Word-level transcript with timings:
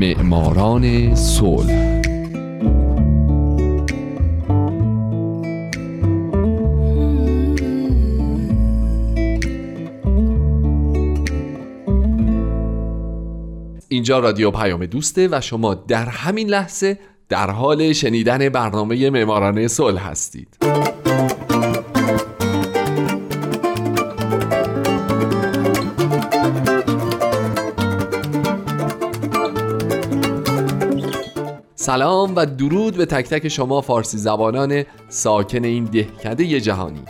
معماران 0.00 1.14
صلح. 1.14 2.00
اینجا 13.88 14.18
رادیو 14.18 14.50
پیام 14.50 14.86
دوسته 14.86 15.28
و 15.32 15.40
شما 15.40 15.74
در 15.74 16.04
همین 16.04 16.48
لحظه 16.48 16.98
در 17.28 17.50
حال 17.50 17.92
شنیدن 17.92 18.48
برنامه 18.48 19.10
معماران 19.10 19.68
صلح 19.68 20.10
هستید. 20.10 20.56
سلام 31.90 32.32
و 32.36 32.46
درود 32.46 32.96
به 32.96 33.06
تک 33.06 33.28
تک 33.28 33.48
شما 33.48 33.80
فارسی 33.80 34.18
زبانان 34.18 34.84
ساکن 35.08 35.64
این 35.64 35.84
دهکده 35.84 36.60
جهانی. 36.60 37.02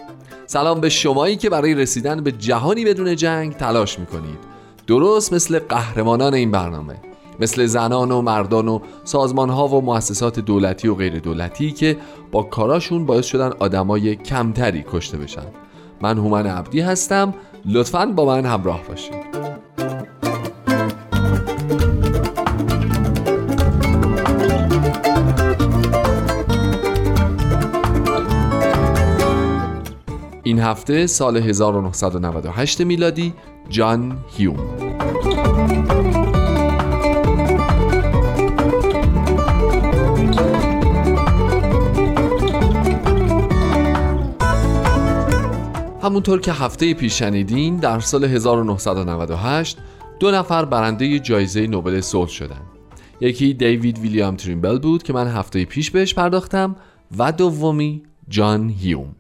سلام 0.47 0.81
به 0.81 0.89
شمایی 0.89 1.37
که 1.37 1.51
برای 1.51 1.75
رسیدن 1.75 2.21
به 2.21 2.33
جهانی 2.33 2.85
بدون 2.85 3.17
جنگ 3.17 3.53
تلاش 3.53 3.99
می‌کنید. 3.99 4.39
درست 4.87 5.33
مثل 5.33 5.59
قهرمانان 5.59 6.35
این 6.35 6.51
برنامه 6.51 6.97
مثل 7.41 7.67
زنان 7.67 8.11
و 8.11 8.23
مردان 8.23 8.69
و 8.69 8.81
سازمان 9.05 9.51
ها 9.51 9.69
و 9.69 9.81
مؤسسات 9.81 10.39
دولتی 10.39 10.89
و 10.89 10.95
غیر 10.95 11.19
دولتی 11.19 11.73
که 11.73 11.97
با 12.33 12.43
کاراشون 12.43 13.07
باعث 13.07 13.27
شدن 13.27 13.53
آدمای 13.59 14.17
کمتری 14.17 14.85
کشته 14.93 15.19
بشن. 15.19 15.47
من 16.01 16.19
هومن 16.19 16.47
عبدی 16.47 16.81
هستم. 16.81 17.35
لطفا 17.65 18.07
با 18.07 18.25
من 18.25 18.47
همراه 18.47 18.83
باشید. 18.89 19.15
این 30.51 30.59
هفته 30.59 31.07
سال 31.07 31.37
1998 31.37 32.81
میلادی 32.81 33.35
جان 33.69 34.19
هیوم 34.37 34.57
همونطور 46.03 46.41
که 46.41 46.53
هفته 46.53 46.95
پیش 46.95 47.19
شنیدین 47.19 47.77
در 47.77 48.01
سال 48.01 48.25
1998 48.25 49.79
دو 50.21 50.31
نفر 50.31 50.65
برنده 50.65 51.19
جایزه 51.19 51.67
نوبل 51.67 52.01
صلح 52.01 52.29
شدند. 52.29 52.67
یکی 53.21 53.55
دیوید 53.55 53.99
ویلیام 53.99 54.37
تریمبل 54.37 54.79
بود 54.79 55.03
که 55.03 55.13
من 55.13 55.29
هفته 55.29 55.65
پیش 55.65 55.91
بهش 55.91 56.15
پرداختم 56.15 56.77
و 57.19 57.33
دومی 57.33 58.03
جان 58.29 58.69
هیوم 58.69 59.20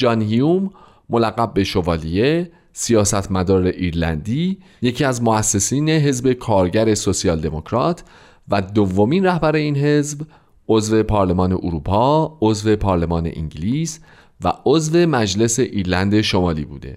جان 0.00 0.22
هیوم 0.22 0.70
ملقب 1.10 1.54
به 1.54 1.64
شوالیه 1.64 2.50
سیاستمدار 2.72 3.66
ایرلندی 3.66 4.58
یکی 4.82 5.04
از 5.04 5.22
مؤسسین 5.22 5.88
حزب 5.88 6.32
کارگر 6.32 6.94
سوسیال 6.94 7.40
دموکرات 7.40 8.04
و 8.48 8.62
دومین 8.62 9.26
رهبر 9.26 9.56
این 9.56 9.76
حزب 9.76 10.20
عضو 10.68 11.02
پارلمان 11.02 11.52
اروپا، 11.52 12.38
عضو 12.40 12.76
پارلمان 12.76 13.30
انگلیس 13.36 14.00
و 14.44 14.52
عضو 14.66 14.98
مجلس 14.98 15.58
ایرلند 15.58 16.20
شمالی 16.20 16.64
بوده. 16.64 16.96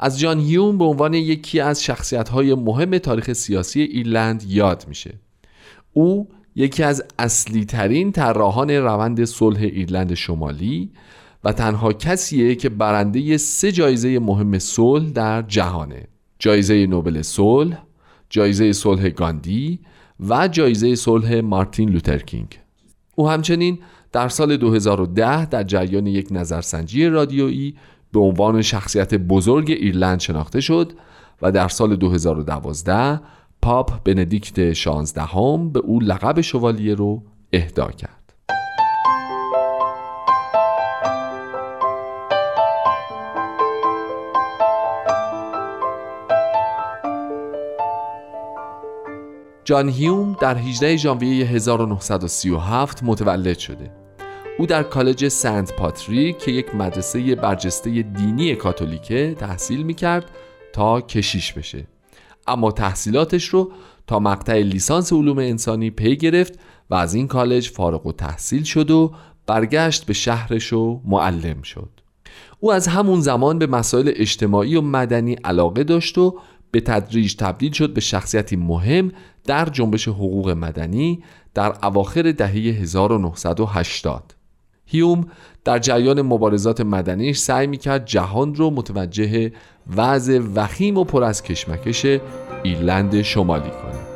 از 0.00 0.18
جان 0.18 0.40
هیوم 0.40 0.78
به 0.78 0.84
عنوان 0.84 1.14
یکی 1.14 1.60
از 1.60 1.84
شخصیت‌های 1.84 2.54
مهم 2.54 2.98
تاریخ 2.98 3.32
سیاسی 3.32 3.80
ایرلند 3.80 4.42
یاد 4.42 4.84
میشه. 4.88 5.14
او 5.92 6.28
یکی 6.56 6.82
از 6.82 7.04
اصلی 7.18 7.64
ترین 7.64 8.12
طراحان 8.12 8.70
روند 8.70 9.24
صلح 9.24 9.60
ایرلند 9.60 10.14
شمالی 10.14 10.90
و 11.44 11.52
تنها 11.52 11.92
کسیه 11.92 12.54
که 12.54 12.68
برنده 12.68 13.36
سه 13.36 13.72
جایزه 13.72 14.18
مهم 14.18 14.58
صلح 14.58 15.10
در 15.10 15.42
جهانه. 15.42 16.08
جایزه 16.38 16.86
نوبل 16.86 17.22
صلح 17.22 17.82
جایزه 18.30 18.72
صلح 18.72 19.08
گاندی 19.08 19.80
و 20.28 20.48
جایزه 20.48 20.94
صلح 20.94 21.40
مارتین 21.40 21.88
لوترکینگ 21.88 22.58
او 23.14 23.28
همچنین 23.28 23.78
در 24.12 24.28
سال 24.28 24.56
2010 24.56 25.46
در 25.46 25.62
جریان 25.62 26.06
یک 26.06 26.28
نظرسنجی 26.30 27.06
رادیویی 27.06 27.74
به 28.12 28.20
عنوان 28.20 28.62
شخصیت 28.62 29.14
بزرگ 29.14 29.70
ایرلند 29.70 30.20
شناخته 30.20 30.60
شد 30.60 30.92
و 31.42 31.52
در 31.52 31.68
سال 31.68 31.96
2012 31.96 33.20
پاپ 33.62 34.02
بندیکت 34.04 34.72
16 34.72 35.22
هم 35.22 35.72
به 35.72 35.80
او 35.80 36.00
لقب 36.00 36.40
شوالیه 36.40 36.94
رو 36.94 37.22
اهدا 37.52 37.90
کرد. 37.90 38.21
جان 49.72 49.88
هیوم 49.88 50.36
در 50.40 50.56
18 50.56 50.96
ژانویه 50.96 51.46
1937 51.46 53.02
متولد 53.02 53.58
شده. 53.58 53.90
او 54.58 54.66
در 54.66 54.82
کالج 54.82 55.28
سنت 55.28 55.76
پاتریک 55.76 56.38
که 56.38 56.50
یک 56.50 56.74
مدرسه 56.74 57.34
برجسته 57.34 58.02
دینی 58.02 58.54
کاتولیکه 58.54 59.36
تحصیل 59.38 59.82
می 59.82 59.94
کرد 59.94 60.30
تا 60.72 61.00
کشیش 61.00 61.52
بشه. 61.52 61.86
اما 62.46 62.70
تحصیلاتش 62.70 63.48
رو 63.48 63.72
تا 64.06 64.18
مقطع 64.18 64.58
لیسانس 64.62 65.12
علوم 65.12 65.38
انسانی 65.38 65.90
پی 65.90 66.16
گرفت 66.16 66.58
و 66.90 66.94
از 66.94 67.14
این 67.14 67.26
کالج 67.28 67.68
فارغ 67.68 68.06
و 68.06 68.12
تحصیل 68.12 68.62
شد 68.62 68.90
و 68.90 69.12
برگشت 69.46 70.06
به 70.06 70.12
شهرش 70.12 70.72
و 70.72 71.00
معلم 71.04 71.62
شد. 71.62 71.90
او 72.60 72.72
از 72.72 72.88
همون 72.88 73.20
زمان 73.20 73.58
به 73.58 73.66
مسائل 73.66 74.12
اجتماعی 74.16 74.76
و 74.76 74.80
مدنی 74.80 75.34
علاقه 75.34 75.84
داشت 75.84 76.18
و 76.18 76.38
به 76.72 76.80
تدریج 76.80 77.36
تبدیل 77.36 77.72
شد 77.72 77.94
به 77.94 78.00
شخصیتی 78.00 78.56
مهم 78.56 79.12
در 79.44 79.64
جنبش 79.64 80.08
حقوق 80.08 80.50
مدنی 80.50 81.22
در 81.54 81.74
اواخر 81.82 82.32
دهه 82.32 82.50
1980 82.50 84.34
هیوم 84.86 85.26
در 85.64 85.78
جریان 85.78 86.22
مبارزات 86.22 86.80
مدنیش 86.80 87.38
سعی 87.38 87.66
می‌کرد 87.66 88.04
جهان 88.04 88.54
رو 88.54 88.70
متوجه 88.70 89.52
وضع 89.96 90.40
وخیم 90.54 90.96
و 90.96 91.04
پر 91.04 91.24
از 91.24 91.42
کشمکش 91.42 92.06
ایرلند 92.62 93.22
شمالی 93.22 93.70
کنه 93.70 94.11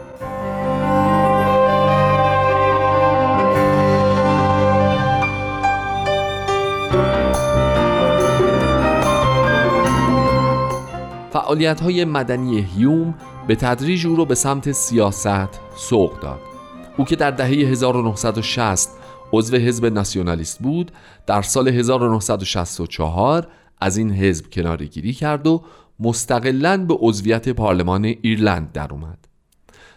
فعالیت 11.47 11.81
های 11.81 12.05
مدنی 12.05 12.61
هیوم 12.61 13.15
به 13.47 13.57
تدریج 13.57 14.07
او 14.07 14.17
را 14.17 14.25
به 14.25 14.35
سمت 14.35 14.73
سیاست 14.73 15.61
سوق 15.77 16.21
داد. 16.21 16.41
او 16.97 17.05
که 17.05 17.17
در 17.17 17.31
دهه 17.31 17.49
1960 17.49 18.89
عضو 19.33 19.57
حزب 19.57 19.87
ناسیونالیست 19.87 20.59
بود 20.63 20.93
در 21.27 21.43
سال 21.43 21.69
1964 21.69 23.47
از 23.81 23.97
این 23.97 24.11
حزب 24.11 24.51
کنارگیری 24.53 25.13
کرد 25.13 25.47
و 25.47 25.63
مستقلا 26.01 26.85
به 26.87 26.95
عضویت 26.95 27.49
پارلمان 27.49 28.05
ایرلند 28.05 28.73
در 28.73 28.93
اومد. 28.93 29.19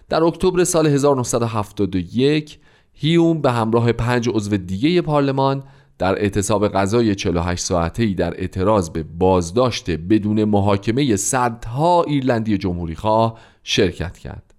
در 0.10 0.24
اکتبر 0.24 0.64
سال 0.64 0.88
1971 0.88 2.60
هیوم 2.94 3.42
به 3.42 3.52
همراه 3.52 3.92
پنج 3.92 4.30
عضو 4.30 4.58
دیگه 4.58 5.02
پارلمان 5.02 5.64
در 6.00 6.16
اعتصاب 6.16 6.68
غذای 6.68 7.16
48 7.16 7.64
ساعته 7.64 8.04
ای 8.04 8.14
در 8.14 8.34
اعتراض 8.34 8.90
به 8.90 9.04
بازداشت 9.04 9.90
بدون 9.90 10.44
محاکمه 10.44 11.16
صدها 11.16 12.04
ایرلندی 12.04 12.58
جمهوری 12.58 12.96
خواه 12.96 13.40
شرکت 13.64 14.18
کرد. 14.18 14.54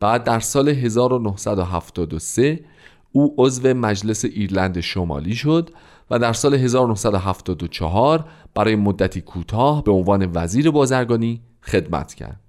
بعد 0.00 0.24
در 0.24 0.40
سال 0.40 0.68
1973 0.68 2.60
او 3.12 3.34
عضو 3.38 3.74
مجلس 3.74 4.24
ایرلند 4.24 4.80
شمالی 4.80 5.34
شد 5.34 5.70
و 6.10 6.18
در 6.18 6.32
سال 6.32 6.54
1974 6.54 8.24
برای 8.54 8.76
مدتی 8.76 9.20
کوتاه 9.20 9.84
به 9.84 9.92
عنوان 9.92 10.30
وزیر 10.34 10.70
بازرگانی 10.70 11.40
خدمت 11.62 12.14
کرد. 12.14 12.40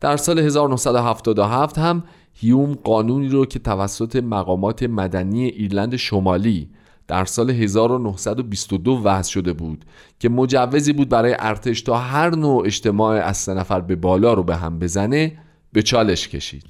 در 0.00 0.16
سال 0.16 0.38
1977 0.38 1.78
هم 1.78 2.02
هیوم 2.34 2.74
قانونی 2.74 3.28
رو 3.28 3.46
که 3.46 3.58
توسط 3.58 4.16
مقامات 4.16 4.82
مدنی 4.82 5.44
ایرلند 5.44 5.96
شمالی 5.96 6.70
در 7.08 7.24
سال 7.24 7.50
1922 7.50 9.00
وضع 9.04 9.30
شده 9.30 9.52
بود 9.52 9.84
که 10.20 10.28
مجوزی 10.28 10.92
بود 10.92 11.08
برای 11.08 11.36
ارتش 11.38 11.82
تا 11.82 11.98
هر 11.98 12.30
نوع 12.30 12.66
اجتماع 12.66 13.16
از 13.16 13.36
سه 13.36 13.54
نفر 13.54 13.80
به 13.80 13.96
بالا 13.96 14.34
رو 14.34 14.42
به 14.42 14.56
هم 14.56 14.78
بزنه 14.78 15.38
به 15.72 15.82
چالش 15.82 16.28
کشید. 16.28 16.64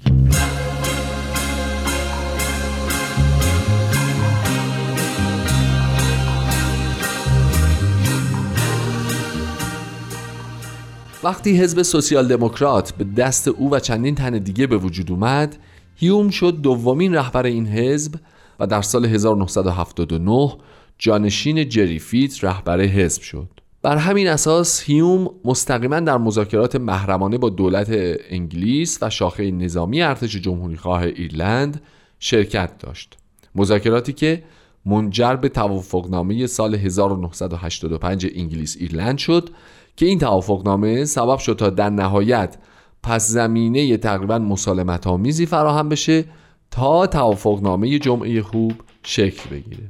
وقتی 11.24 11.56
حزب 11.56 11.82
سوسیال 11.82 12.28
دموکرات 12.28 12.92
به 12.92 13.04
دست 13.04 13.48
او 13.48 13.74
و 13.74 13.78
چندین 13.78 14.14
تن 14.14 14.38
دیگه 14.38 14.66
به 14.66 14.76
وجود 14.76 15.10
اومد 15.10 15.56
هیوم 15.96 16.30
شد 16.30 16.60
دومین 16.62 17.14
رهبر 17.14 17.46
این 17.46 17.66
حزب 17.66 18.14
و 18.60 18.66
در 18.66 18.82
سال 18.82 19.04
1979 19.04 20.56
جانشین 20.98 21.68
جری 21.68 21.98
فیت 21.98 22.44
رهبر 22.44 22.80
حزب 22.80 23.22
شد. 23.22 23.48
بر 23.82 23.96
همین 23.96 24.28
اساس 24.28 24.82
هیوم 24.82 25.30
مستقیما 25.44 26.00
در 26.00 26.18
مذاکرات 26.18 26.76
محرمانه 26.76 27.38
با 27.38 27.48
دولت 27.48 27.88
انگلیس 28.30 28.98
و 29.02 29.10
شاخه 29.10 29.50
نظامی 29.50 30.02
ارتش 30.02 30.36
جمهوری 30.36 30.76
خواه 30.76 31.02
ایرلند 31.02 31.82
شرکت 32.18 32.78
داشت. 32.78 33.16
مذاکراتی 33.54 34.12
که 34.12 34.42
منجر 34.86 35.36
به 35.36 35.48
توافقنامه 35.48 36.46
سال 36.46 36.74
1985 36.74 38.26
انگلیس 38.34 38.76
ایرلند 38.80 39.18
شد 39.18 39.50
که 39.96 40.06
این 40.06 40.18
توافقنامه 40.18 41.04
سبب 41.04 41.38
شد 41.38 41.56
تا 41.56 41.70
در 41.70 41.90
نهایت 41.90 42.56
پس 43.02 43.28
زمینه 43.28 43.96
تقریبا 43.96 44.38
مسالمت 44.38 45.06
آمیزی 45.06 45.46
فراهم 45.46 45.88
بشه 45.88 46.24
تا 46.70 47.06
توافقنامه 47.06 47.98
جمعه 47.98 48.42
خوب 48.42 48.72
شکل 49.02 49.50
بگیره. 49.50 49.88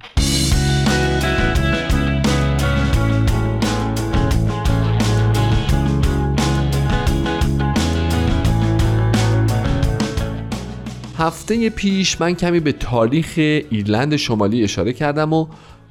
هفته 11.19 11.71
پیش 11.71 12.21
من 12.21 12.35
کمی 12.35 12.61
به 12.61 12.73
تاریخ 12.73 13.33
ایرلند 13.37 14.17
شمالی 14.17 14.65
اشاره 14.65 14.93
کردم 14.93 15.33
و 15.33 15.47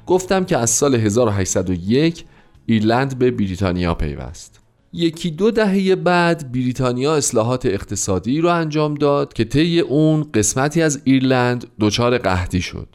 گفتم 0.06 0.44
که 0.44 0.56
از 0.58 0.70
سال 0.70 0.94
1801 0.94 2.24
ایرلند 2.66 3.18
به 3.18 3.30
بریتانیا 3.30 3.94
پیوست. 3.94 4.65
یکی 4.96 5.30
دو 5.30 5.50
دهه 5.50 5.94
بعد 5.94 6.52
بریتانیا 6.52 7.16
اصلاحات 7.16 7.66
اقتصادی 7.66 8.40
رو 8.40 8.48
انجام 8.48 8.94
داد 8.94 9.32
که 9.32 9.44
طی 9.44 9.80
اون 9.80 10.26
قسمتی 10.34 10.82
از 10.82 11.00
ایرلند 11.04 11.66
دچار 11.80 12.18
قحطی 12.18 12.60
شد. 12.60 12.88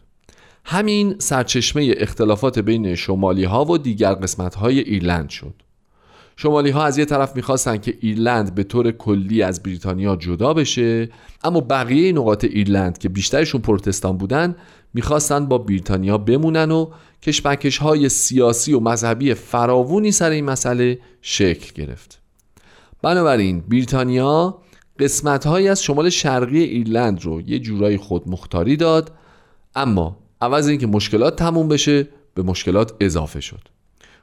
همین 0.65 1.15
سرچشمه 1.19 1.93
اختلافات 1.97 2.59
بین 2.59 2.95
شمالی 2.95 3.43
ها 3.43 3.65
و 3.65 3.77
دیگر 3.77 4.13
قسمت 4.13 4.55
های 4.55 4.79
ایرلند 4.79 5.29
شد. 5.29 5.53
شمالی 6.35 6.69
ها 6.69 6.85
از 6.85 6.97
یه 6.97 7.05
طرف 7.05 7.35
می‌خواستن 7.35 7.77
که 7.77 7.97
ایرلند 8.01 8.55
به 8.55 8.63
طور 8.63 8.91
کلی 8.91 9.41
از 9.41 9.63
بریتانیا 9.63 10.15
جدا 10.15 10.53
بشه 10.53 11.09
اما 11.43 11.61
بقیه 11.61 12.11
نقاط 12.11 12.43
ایرلند 12.43 12.97
که 12.97 13.09
بیشترشون 13.09 13.61
پروتستان 13.61 14.17
بودن 14.17 14.55
می‌خواستن 14.93 15.45
با 15.45 15.57
بریتانیا 15.57 16.17
بمونن 16.17 16.71
و 16.71 16.87
کشمکش 17.21 17.77
های 17.77 18.09
سیاسی 18.09 18.73
و 18.73 18.79
مذهبی 18.79 19.33
فراوونی 19.33 20.11
سر 20.11 20.29
این 20.29 20.45
مسئله 20.45 20.99
شکل 21.21 21.83
گرفت. 21.83 22.21
بنابراین 23.01 23.59
بریتانیا 23.61 24.57
قسمت 24.99 25.47
هایی 25.47 25.67
از 25.67 25.83
شمال 25.83 26.09
شرقی 26.09 26.63
ایرلند 26.63 27.25
رو 27.25 27.41
یه 27.41 27.59
جورایی 27.59 27.97
خود 27.97 28.29
مختاری 28.29 28.77
داد 28.77 29.11
اما 29.75 30.17
عوض 30.41 30.67
اینکه 30.67 30.87
مشکلات 30.87 31.35
تموم 31.35 31.67
بشه 31.67 32.07
به 32.33 32.43
مشکلات 32.43 32.93
اضافه 32.99 33.39
شد. 33.39 33.61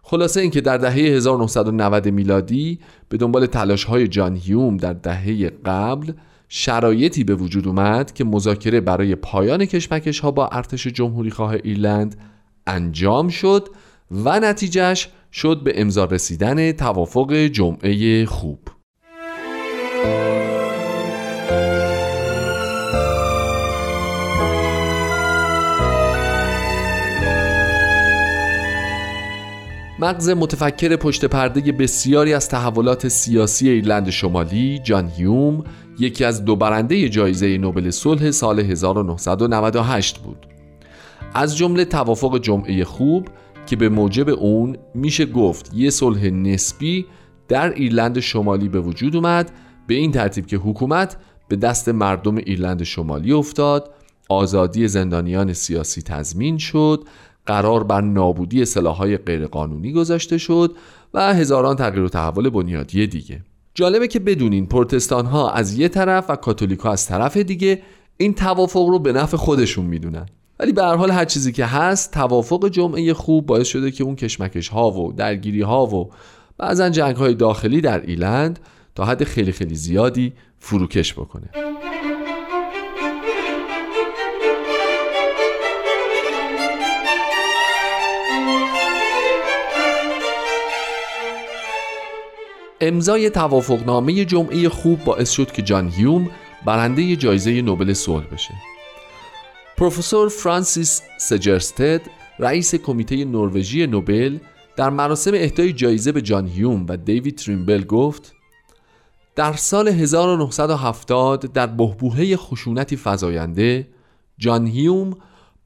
خلاصه 0.03 0.41
اینکه 0.41 0.61
در 0.61 0.79
دهه 0.79 0.93
1990 0.93 2.09
میلادی 2.09 2.79
به 3.09 3.17
دنبال 3.17 3.47
تلاش 3.47 3.85
های 3.85 4.09
جان 4.09 4.37
هیوم 4.37 4.77
در 4.77 4.93
دهه 4.93 5.51
قبل 5.65 6.13
شرایطی 6.49 7.25
به 7.25 7.35
وجود 7.35 7.69
اومد 7.69 8.13
که 8.13 8.25
مذاکره 8.25 8.81
برای 8.81 9.15
پایان 9.15 9.65
کشمکش 9.65 10.21
ها 10.21 10.31
با 10.31 10.49
ارتش 10.49 10.87
جمهوری 10.87 11.31
خواه 11.31 11.55
ایرلند 11.65 12.17
انجام 12.67 13.29
شد 13.29 13.69
و 14.11 14.41
نتیجهش 14.41 15.09
شد 15.33 15.61
به 15.65 15.81
امضا 15.81 16.05
رسیدن 16.05 16.73
توافق 16.73 17.33
جمعه 17.33 18.27
خوب. 18.27 18.59
مغز 30.01 30.29
متفکر 30.29 30.97
پشت 30.97 31.25
پرده 31.25 31.73
بسیاری 31.73 32.35
از 32.35 32.49
تحولات 32.49 33.09
سیاسی 33.09 33.69
ایرلند 33.69 34.11
شمالی 34.11 34.79
جان 34.85 35.09
هیوم 35.09 35.65
یکی 35.99 36.25
از 36.25 36.45
دو 36.45 36.57
برنده 36.57 37.09
جایزه 37.09 37.59
نوبل 37.59 37.91
صلح 37.91 38.31
سال 38.31 38.61
1998 38.61 40.19
بود. 40.19 40.47
از 41.35 41.57
جمله 41.57 41.85
توافق 41.85 42.39
جمعه 42.39 42.85
خوب 42.85 43.29
که 43.67 43.77
به 43.77 43.89
موجب 43.89 44.29
اون 44.29 44.77
میشه 44.95 45.27
گفت 45.27 45.75
یه 45.75 45.91
صلح 45.91 46.27
نسبی 46.27 47.07
در 47.49 47.73
ایرلند 47.75 48.21
شمالی 48.21 48.69
به 48.69 48.81
وجود 48.81 49.17
اومد. 49.17 49.51
به 49.87 49.95
این 49.95 50.13
ترتیب 50.13 50.47
که 50.47 50.57
حکومت 50.57 51.17
به 51.49 51.57
دست 51.57 51.89
مردم 51.89 52.37
ایرلند 52.37 52.83
شمالی 52.83 53.33
افتاد. 53.33 53.95
آزادی 54.29 54.89
زندانیان 54.89 55.53
سیاسی 55.53 56.03
تضمین 56.03 56.59
شد. 56.59 57.05
قرار 57.49 57.85
بر 57.85 58.01
نابودی 58.01 58.65
سلاحهای 58.65 59.17
غیرقانونی 59.17 59.93
گذاشته 59.93 60.39
شد 60.39 60.77
و 61.15 61.35
هزاران 61.35 61.77
تغییر 61.77 62.03
و 62.03 62.09
تحول 62.09 62.51
بنیادی 62.51 63.07
دیگه. 63.07 63.41
جالبه 63.75 64.09
که 64.09 64.19
بدونین 64.19 64.67
پرتستان 64.67 65.27
ها 65.27 65.51
از 65.51 65.79
یه 65.79 65.89
طرف 65.89 66.31
و 66.31 66.37
کاتولیک 66.37 66.79
ها 66.79 66.93
از 66.93 67.07
طرف 67.07 67.37
دیگه 67.37 67.83
این 68.17 68.35
توافق 68.35 68.87
رو 68.89 68.99
به 68.99 69.13
نفع 69.13 69.37
خودشون 69.37 69.87
می‌دونن. 69.87 70.27
ولی 70.61 70.73
به 70.73 70.83
هر 70.83 70.97
حال 70.97 71.11
هر 71.11 71.25
چیزی 71.25 71.53
که 71.53 71.65
هست 71.65 72.13
توافق 72.13 72.69
جمعه 72.69 73.15
خوب 73.15 73.47
باعث 73.47 73.67
شده 73.67 73.91
که 73.91 74.05
اون 74.05 74.17
کشمکش 74.17 74.69
ها 74.69 74.91
و 74.91 75.13
درگیری 75.13 75.61
ها 75.61 75.87
و 75.87 76.11
بعضا 76.59 76.89
جنگ 76.89 77.17
های 77.17 77.35
داخلی 77.35 77.81
در 77.81 78.01
ایلند 78.01 78.59
تا 78.95 79.05
حد 79.05 79.25
خیلی 79.25 79.53
خیلی 79.53 79.75
زیادی 79.75 80.33
فروکش 80.59 81.15
بکنه. 81.15 81.51
امضای 92.81 93.31
توافقنامه 93.31 94.25
جمعه 94.25 94.69
خوب 94.69 95.05
باعث 95.05 95.31
شد 95.31 95.53
که 95.53 95.63
جان 95.63 95.89
هیوم 95.89 96.31
برنده 96.65 97.17
جایزه 97.17 97.63
نوبل 97.63 97.93
صلح 97.93 98.27
بشه. 98.27 98.55
پروفسور 99.77 100.29
فرانسیس 100.29 101.03
سجرستد 101.19 102.01
رئیس 102.39 102.75
کمیته 102.75 103.25
نروژی 103.25 103.87
نوبل 103.87 104.39
در 104.77 104.91
مراسم 104.91 105.31
اهدای 105.35 105.73
جایزه 105.73 106.13
به 106.13 106.23
جان 106.23 106.47
هیوم 106.47 106.87
و 106.89 106.97
دیوید 106.97 107.39
تریمبل 107.39 107.85
گفت 107.85 108.35
در 109.37 109.53
سال 109.53 109.89
1970 109.89 111.53
در 111.53 111.67
بهبوهه 111.67 112.37
خشونتی 112.37 112.99
فزاینده 113.05 113.89
جان 114.39 114.67
هیوم 114.67 115.17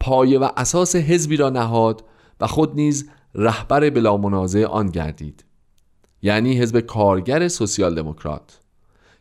پایه 0.00 0.38
و 0.38 0.48
اساس 0.56 0.96
حزبی 0.96 1.36
را 1.36 1.50
نهاد 1.50 2.04
و 2.40 2.46
خود 2.46 2.74
نیز 2.74 3.10
رهبر 3.34 3.90
بلا 3.90 4.16
منازع 4.16 4.64
آن 4.64 4.86
گردید 4.86 5.44
یعنی 6.22 6.58
حزب 6.58 6.80
کارگر 6.80 7.48
سوسیال 7.48 7.94
دموکرات 7.94 8.60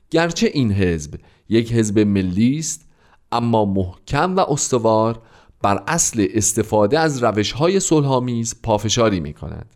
گرچه 0.09 0.47
این 0.53 0.71
حزب 0.71 1.15
یک 1.49 1.73
حزب 1.73 1.99
ملی 1.99 2.57
است 2.57 2.87
اما 3.31 3.65
محکم 3.65 4.35
و 4.35 4.39
استوار 4.39 5.21
بر 5.61 5.83
اصل 5.87 6.27
استفاده 6.33 6.99
از 6.99 7.23
روش 7.23 7.51
های 7.51 7.79
صلحآمیز 7.79 8.55
پافشاری 8.63 9.19
می 9.19 9.33
کند 9.33 9.75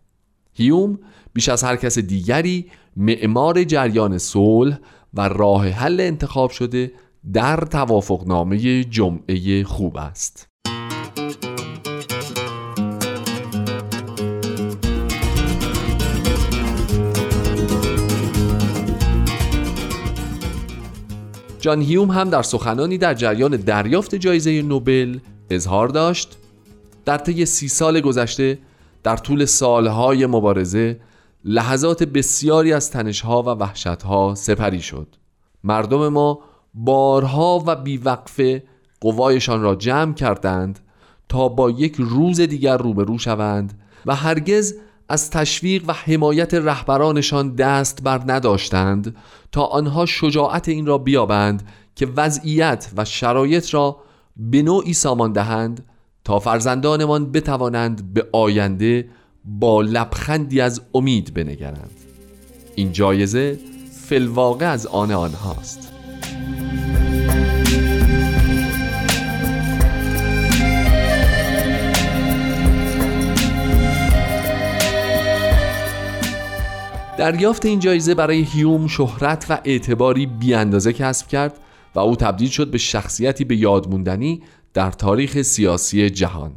هیوم 0.53 0.99
بیش 1.33 1.49
از 1.49 1.63
هر 1.63 1.75
کس 1.75 1.99
دیگری 1.99 2.71
معمار 2.95 3.63
جریان 3.63 4.17
صلح 4.17 4.79
و 5.13 5.29
راه 5.29 5.69
حل 5.69 5.99
انتخاب 5.99 6.51
شده 6.51 6.91
در 7.33 7.57
توافقنامه 7.57 8.83
جمعه 8.83 9.63
خوب 9.63 9.97
است. 9.97 10.47
جان 21.65 21.81
هیوم 21.81 22.11
هم 22.11 22.29
در 22.29 22.41
سخنانی 22.41 22.97
در 22.97 23.13
جریان 23.13 23.55
دریافت 23.55 24.15
جایزه 24.15 24.61
نوبل 24.61 25.19
اظهار 25.49 25.87
داشت. 25.87 26.37
در 27.05 27.17
طی 27.17 27.45
سی 27.45 27.67
سال 27.67 28.01
گذشته 28.01 28.59
در 29.03 29.17
طول 29.17 29.45
سالهای 29.45 30.25
مبارزه 30.25 30.99
لحظات 31.45 32.03
بسیاری 32.03 32.73
از 32.73 32.91
تنشها 32.91 33.41
و 33.41 33.45
وحشتها 33.45 34.35
سپری 34.35 34.81
شد. 34.81 35.07
مردم 35.63 36.07
ما 36.07 36.39
بارها 36.73 37.63
و 37.67 37.75
بیوقفه 37.75 38.63
قوایشان 39.01 39.61
را 39.61 39.75
جمع 39.75 40.13
کردند 40.13 40.79
تا 41.29 41.49
با 41.49 41.69
یک 41.69 41.95
روز 41.99 42.41
دیگر 42.41 42.77
روبرو 42.77 43.17
شوند 43.17 43.79
و 44.05 44.15
هرگز 44.15 44.75
از 45.09 45.29
تشویق 45.29 45.83
و 45.87 45.93
حمایت 45.93 46.53
رهبرانشان 46.53 47.55
دست 47.55 48.03
بر 48.03 48.21
نداشتند 48.27 49.15
تا 49.51 49.63
آنها 49.63 50.05
شجاعت 50.05 50.69
این 50.69 50.85
را 50.85 50.97
بیابند 50.97 51.67
که 51.95 52.05
وضعیت 52.05 52.91
و 52.97 53.05
شرایط 53.05 53.73
را 53.73 53.97
به 54.37 54.61
نوعی 54.61 54.93
سامان 54.93 55.33
دهند 55.33 55.85
تا 56.23 56.39
فرزندانمان 56.39 57.31
بتوانند 57.31 58.13
به 58.13 58.27
آینده 58.31 59.09
با 59.45 59.81
لبخندی 59.81 60.61
از 60.61 60.81
امید 60.93 61.33
بنگرند. 61.33 61.91
این 62.75 62.91
جایزه 62.91 63.59
فلواقع 63.91 64.71
از 64.71 64.87
آن 64.87 65.11
آنهاست. 65.11 65.94
دریافت 77.17 77.65
این 77.65 77.79
جایزه 77.79 78.15
برای 78.15 78.41
هیوم 78.41 78.87
شهرت 78.87 79.45
و 79.49 79.61
اعتباری 79.65 80.25
بیاندازه 80.25 80.93
کسب 80.93 81.27
کرد 81.27 81.59
و 81.95 81.99
او 81.99 82.15
تبدیل 82.15 82.49
شد 82.49 82.71
به 82.71 82.77
شخصیتی 82.77 83.43
به 83.43 83.55
یادموندنی 83.55 84.43
در 84.73 84.91
تاریخ 84.91 85.41
سیاسی 85.41 86.09
جهان. 86.09 86.51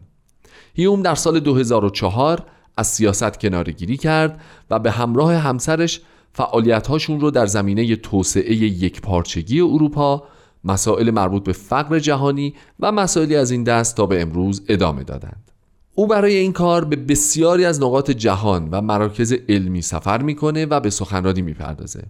هیوم 0.74 1.02
در 1.02 1.14
سال 1.14 1.40
2004 1.40 2.44
از 2.76 2.86
سیاست 2.86 3.40
کنارگیری 3.40 3.96
کرد 3.96 4.40
و 4.70 4.78
به 4.78 4.90
همراه 4.90 5.34
همسرش 5.34 6.00
فعالیتهاشون 6.32 7.20
رو 7.20 7.30
در 7.30 7.46
زمینه 7.46 7.96
توسعه 7.96 8.54
یکپارچگی 8.54 9.60
اروپا 9.60 10.24
مسائل 10.64 11.10
مربوط 11.10 11.44
به 11.44 11.52
فقر 11.52 11.98
جهانی 11.98 12.54
و 12.80 12.92
مسائلی 12.92 13.36
از 13.36 13.50
این 13.50 13.64
دست 13.64 13.96
تا 13.96 14.06
به 14.06 14.22
امروز 14.22 14.62
ادامه 14.68 15.04
دادند. 15.04 15.50
او 15.98 16.06
برای 16.06 16.34
این 16.34 16.52
کار 16.52 16.84
به 16.84 16.96
بسیاری 16.96 17.64
از 17.64 17.82
نقاط 17.82 18.10
جهان 18.10 18.68
و 18.72 18.80
مراکز 18.80 19.34
علمی 19.48 19.82
سفر 19.82 20.22
می‌کنه 20.22 20.66
و 20.66 20.80
به 20.80 20.90
سخنرانی 20.90 21.42
می‌پردازه. 21.42 22.04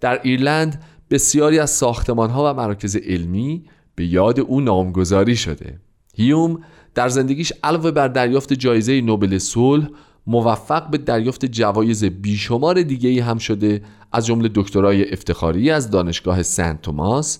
در 0.00 0.20
ایرلند 0.22 0.82
بسیاری 1.10 1.58
از 1.58 1.70
ساختمان 1.70 2.30
ها 2.30 2.50
و 2.50 2.56
مراکز 2.56 2.96
علمی 2.96 3.64
به 3.94 4.06
یاد 4.06 4.40
او 4.40 4.60
نامگذاری 4.60 5.36
شده. 5.36 5.80
هیوم 6.14 6.64
در 6.94 7.08
زندگیش 7.08 7.52
علاوه 7.62 7.90
بر 7.90 8.08
دریافت 8.08 8.52
جایزه 8.52 9.00
نوبل 9.00 9.38
صلح 9.38 9.88
موفق 10.26 10.90
به 10.90 10.98
دریافت 10.98 11.44
جوایز 11.44 12.04
بیشمار 12.04 12.82
دیگه 12.82 13.24
هم 13.24 13.38
شده 13.38 13.82
از 14.12 14.26
جمله 14.26 14.50
دکترای 14.54 15.12
افتخاری 15.12 15.70
از 15.70 15.90
دانشگاه 15.90 16.42
سنت 16.42 16.82
توماس 16.82 17.38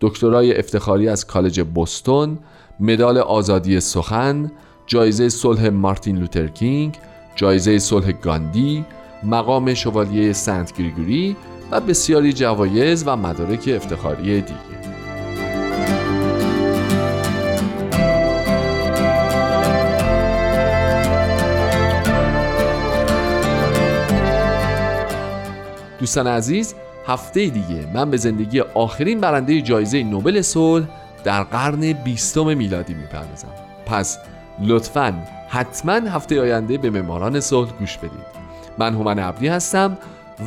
دکترای 0.00 0.58
افتخاری 0.58 1.08
از 1.08 1.26
کالج 1.26 1.60
بوستون 1.60 2.38
مدال 2.80 3.18
آزادی 3.18 3.80
سخن 3.80 4.50
جایزه 4.90 5.28
صلح 5.28 5.68
مارتین 5.68 6.16
لوتر 6.16 6.46
کینگ 6.46 6.98
جایزه 7.36 7.78
صلح 7.78 8.12
گاندی 8.12 8.84
مقام 9.22 9.74
شوالیه 9.74 10.32
سنت 10.32 10.76
گریگوری 10.76 11.36
و 11.70 11.80
بسیاری 11.80 12.32
جوایز 12.32 13.02
و 13.06 13.16
مدارک 13.16 13.70
افتخاری 13.76 14.40
دیگه. 14.40 14.58
دوستان 25.98 26.26
عزیز 26.26 26.74
هفته 27.06 27.46
دیگه 27.46 27.86
من 27.94 28.10
به 28.10 28.16
زندگی 28.16 28.60
آخرین 28.60 29.20
برنده 29.20 29.60
جایزه 29.60 30.02
نوبل 30.02 30.40
صلح 30.40 30.86
در 31.24 31.42
قرن 31.42 31.92
بیستم 31.92 32.56
میلادی 32.56 32.94
می‌پردازم. 32.94 33.48
پس 33.86 34.18
لطفا 34.60 35.14
حتما 35.48 35.92
هفته 35.92 36.40
آینده 36.40 36.78
به 36.78 36.90
معماران 36.90 37.40
صلح 37.40 37.70
گوش 37.78 37.98
بدید. 37.98 38.40
من 38.78 38.94
هومن 38.94 39.18
عبدی 39.18 39.48
هستم 39.48 39.98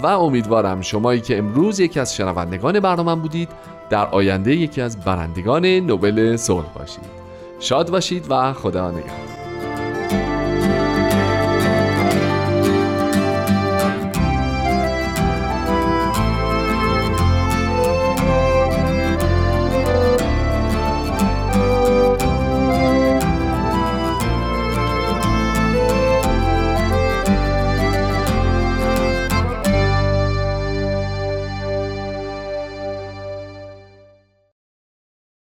و 0.04 0.08
امیدوارم 0.08 0.82
شمایی 0.82 1.22
که 1.22 1.38
امروز 1.38 1.80
یکی 1.80 2.00
از 2.00 2.16
شنوندگان 2.16 2.80
برنامه 2.80 3.16
بودید 3.16 3.50
در 3.90 4.06
آینده 4.06 4.56
یکی 4.56 4.82
از 4.82 5.00
برندگان 5.00 5.66
نوبل 5.66 6.36
صلح 6.36 6.74
باشید. 6.76 7.24
شاد 7.60 7.90
باشید 7.90 8.26
و 8.30 8.54
خدا 8.54 8.92
نگهدار. 8.92 9.33